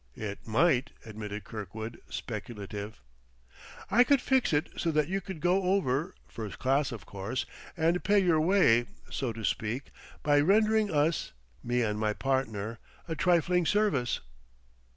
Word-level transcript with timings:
"It 0.17 0.47
might," 0.47 0.89
admitted 1.05 1.43
Kirkwood, 1.43 2.01
speculative. 2.09 2.99
"I 3.91 4.03
could 4.03 4.19
fix 4.19 4.51
it 4.51 4.69
so 4.75 4.89
that 4.89 5.07
you 5.09 5.21
could 5.21 5.39
go 5.39 5.61
over 5.61 6.15
first 6.27 6.57
class, 6.57 6.91
of 6.91 7.05
course 7.05 7.45
and 7.77 8.03
pay 8.03 8.17
your 8.17 8.41
way, 8.41 8.87
so 9.11 9.31
to 9.31 9.45
speak, 9.45 9.91
by, 10.23 10.39
rendering 10.39 10.89
us, 10.89 11.33
me 11.63 11.83
and 11.83 11.99
my 11.99 12.13
partner, 12.13 12.79
a 13.07 13.13
trifling 13.15 13.67
service." 13.67 14.21